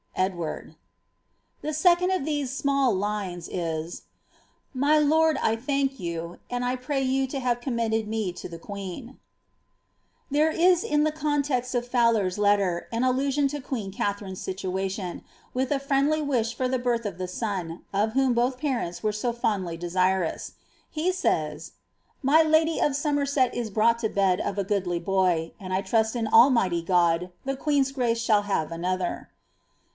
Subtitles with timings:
[0.17, 0.75] Edwabb."
[1.61, 4.01] The second of" thest small ^ncj" la:—^
[4.73, 9.13] My lord, I thank you, and pray you [o have me commended to the
[10.29, 15.23] There is in the context of Fowler's letter an allusion to queen Kn llarine's situation,
[15.53, 19.13] with a friendly wish fur the birth of the son, of whom both parents were
[19.13, 20.53] so fondly desirous.
[20.89, 21.73] He says, '^
[22.23, 26.15] My lady of Somerset Is brought lo bed of a goodly boy, and I trust
[26.15, 29.29] in Almighty God the queen's grace shall have another."